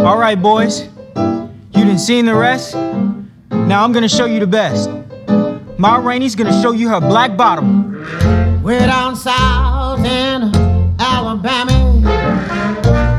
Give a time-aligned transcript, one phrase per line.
[0.00, 0.88] All right, boys.
[1.14, 2.74] You didn't see the rest?
[3.50, 4.88] Now I'm gonna show you the best.
[5.76, 8.02] Ma Rainey's gonna show you her black bottom.
[8.62, 10.50] Way down south in
[10.98, 12.00] Alabama,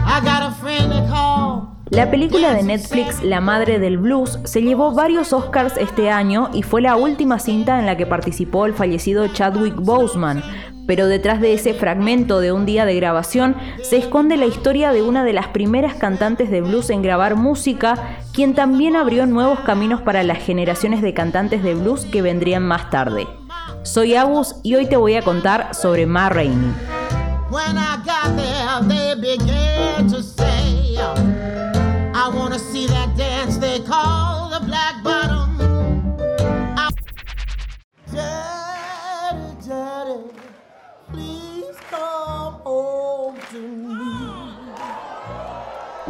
[0.07, 1.77] I got a friend they call.
[1.91, 6.63] La película de Netflix La Madre del Blues se llevó varios Oscars este año y
[6.63, 10.41] fue la última cinta en la que participó el fallecido Chadwick Boseman,
[10.87, 15.01] pero detrás de ese fragmento de un día de grabación se esconde la historia de
[15.01, 20.01] una de las primeras cantantes de blues en grabar música, quien también abrió nuevos caminos
[20.01, 23.27] para las generaciones de cantantes de blues que vendrían más tarde.
[23.83, 26.73] Soy Agus y hoy te voy a contar sobre Ma Rainey.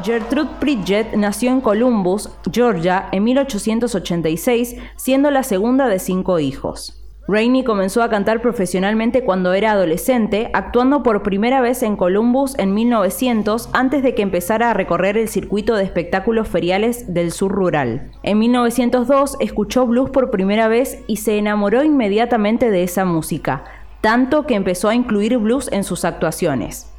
[0.04, 6.98] Gertrude Pridgett nació en Columbus, Georgia, en 1886, siendo la segunda de cinco hijos.
[7.28, 12.74] Rainey comenzó a cantar profesionalmente cuando era adolescente, actuando por primera vez en Columbus en
[12.74, 18.12] 1900 antes de que empezara a recorrer el circuito de espectáculos feriales del sur rural.
[18.24, 23.66] En 1902 escuchó blues por primera vez y se enamoró inmediatamente de esa música,
[24.02, 26.92] tanto que empezó a incluir blues en sus actuaciones.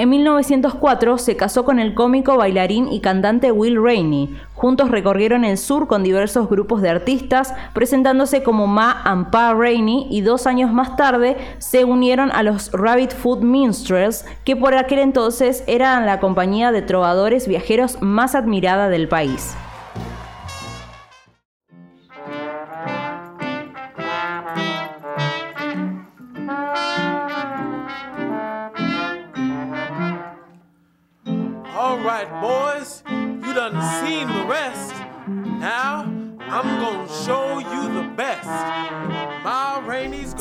[0.00, 4.34] En 1904 se casó con el cómico, bailarín y cantante Will Rainey.
[4.54, 10.06] Juntos recorrieron el sur con diversos grupos de artistas, presentándose como Ma and Pa Rainey
[10.08, 15.00] y dos años más tarde se unieron a los Rabbit Foot Minstrels, que por aquel
[15.00, 19.54] entonces eran la compañía de trovadores viajeros más admirada del país.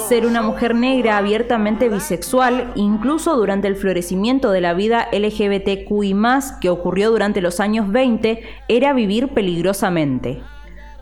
[0.08, 6.16] Ser una mujer negra abiertamente bisexual, incluso durante el florecimiento de la vida LGBTQI,
[6.62, 10.42] que ocurrió durante los años 20, era vivir peligrosamente.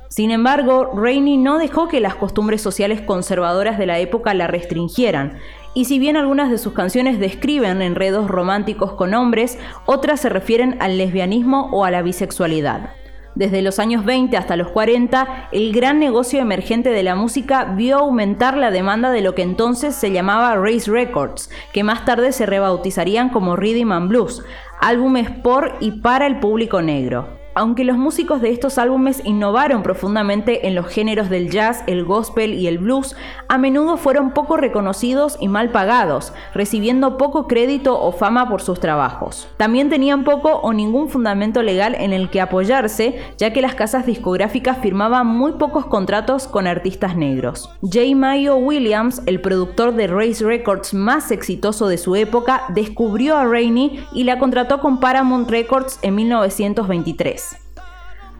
[0.09, 5.38] Sin embargo, Rainey no dejó que las costumbres sociales conservadoras de la época la restringieran,
[5.74, 10.78] y si bien algunas de sus canciones describen enredos románticos con hombres, otras se refieren
[10.80, 12.91] al lesbianismo o a la bisexualidad.
[13.38, 18.00] Desde los años 20 hasta los 40, el gran negocio emergente de la música vio
[18.00, 22.47] aumentar la demanda de lo que entonces se llamaba Race Records, que más tarde se
[22.47, 24.44] rebautizarían como Rhythm and Blues,
[24.81, 27.37] álbumes por y para el público negro.
[27.57, 32.53] Aunque los músicos de estos álbumes innovaron profundamente en los géneros del jazz, el gospel
[32.53, 33.16] y el blues,
[33.47, 38.79] a menudo fueron poco reconocidos y mal pagados, recibiendo poco crédito o fama por sus
[38.79, 39.47] trabajos.
[39.57, 44.06] También tenían poco o ningún fundamento legal en el que apoyarse, ya que las casas
[44.06, 47.72] discográficas firmaban muy pocos contratos con artistas negros.
[47.81, 48.16] J.
[48.16, 54.06] Mayo Williams, el productor de Race Records más exitoso de su época, descubrió a Rainey
[54.13, 57.47] y la contrató con Paramount Records en 1923.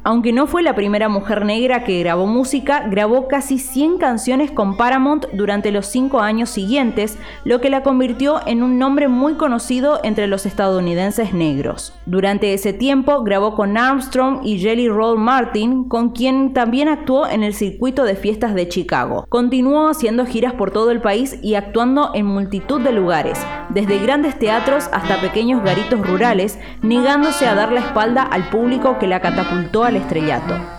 [0.07, 4.78] Aunque no fue la primera mujer negra que grabó música, grabó casi 100 canciones con
[4.78, 10.00] Paramount durante los cinco años siguientes, lo que la convirtió en un nombre muy conocido
[10.06, 11.94] entre los estadounidenses negros.
[12.06, 17.44] Durante ese tiempo grabó con Armstrong y Jelly Roll Martin, con quien también actuó en
[17.44, 19.25] el circuito de fiestas de Chicago.
[19.28, 24.39] Continuó haciendo giras por todo el país y actuando en multitud de lugares, desde grandes
[24.39, 29.84] teatros hasta pequeños garitos rurales, negándose a dar la espalda al público que la catapultó
[29.84, 30.76] al estrellato.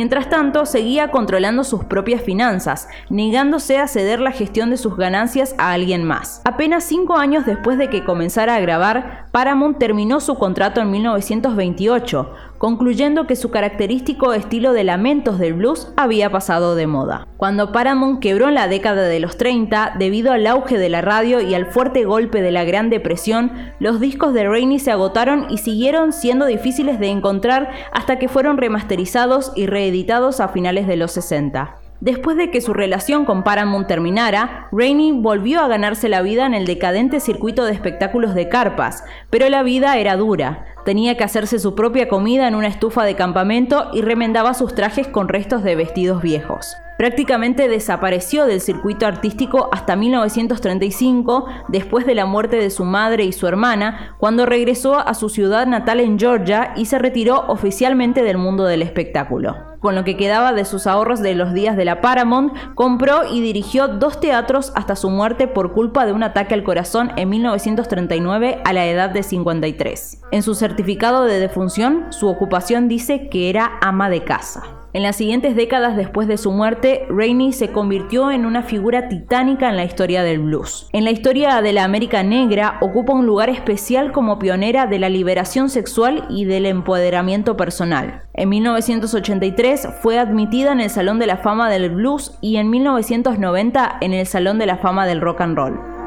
[0.00, 5.54] Mientras tanto, seguía controlando sus propias finanzas, negándose a ceder la gestión de sus ganancias
[5.58, 6.40] a alguien más.
[6.46, 12.34] Apenas cinco años después de que comenzara a grabar, Paramount terminó su contrato en 1928,
[12.60, 17.26] concluyendo que su característico estilo de lamentos del blues había pasado de moda.
[17.38, 21.40] Cuando Paramount quebró en la década de los 30, debido al auge de la radio
[21.40, 25.56] y al fuerte golpe de la Gran Depresión, los discos de Rainey se agotaron y
[25.56, 31.12] siguieron siendo difíciles de encontrar hasta que fueron remasterizados y reeditados a finales de los
[31.12, 31.78] 60.
[32.00, 36.54] Después de que su relación con Paramount terminara, Rainey volvió a ganarse la vida en
[36.54, 40.64] el decadente circuito de espectáculos de carpas, pero la vida era dura.
[40.84, 45.06] Tenía que hacerse su propia comida en una estufa de campamento y remendaba sus trajes
[45.08, 46.76] con restos de vestidos viejos.
[47.00, 53.32] Prácticamente desapareció del circuito artístico hasta 1935, después de la muerte de su madre y
[53.32, 58.36] su hermana, cuando regresó a su ciudad natal en Georgia y se retiró oficialmente del
[58.36, 59.56] mundo del espectáculo.
[59.80, 63.40] Con lo que quedaba de sus ahorros de los días de la Paramount, compró y
[63.40, 68.60] dirigió dos teatros hasta su muerte por culpa de un ataque al corazón en 1939
[68.62, 70.20] a la edad de 53.
[70.32, 74.79] En su certificado de defunción, su ocupación dice que era ama de casa.
[74.92, 79.70] En las siguientes décadas después de su muerte, Rainey se convirtió en una figura titánica
[79.70, 80.88] en la historia del blues.
[80.92, 85.08] En la historia de la América Negra ocupa un lugar especial como pionera de la
[85.08, 88.22] liberación sexual y del empoderamiento personal.
[88.34, 93.98] En 1983 fue admitida en el Salón de la Fama del Blues y en 1990
[94.00, 95.99] en el Salón de la Fama del Rock and Roll.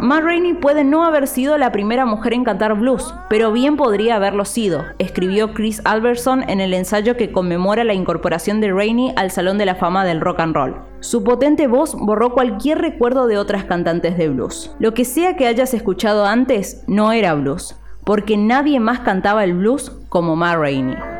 [0.00, 4.16] Ma Rainey puede no haber sido la primera mujer en cantar blues, pero bien podría
[4.16, 9.30] haberlo sido, escribió Chris Alberson en el ensayo que conmemora la incorporación de Rainey al
[9.30, 10.76] Salón de la Fama del Rock and Roll.
[11.00, 14.74] Su potente voz borró cualquier recuerdo de otras cantantes de blues.
[14.78, 19.54] Lo que sea que hayas escuchado antes no era blues, porque nadie más cantaba el
[19.54, 21.15] blues como Ma Rainey.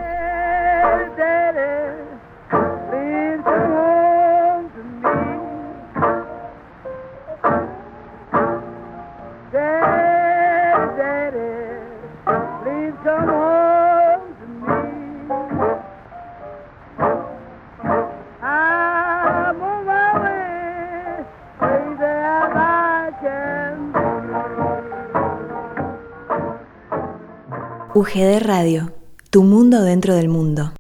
[27.96, 28.92] UGD Radio,
[29.30, 30.75] tu mundo dentro del mundo.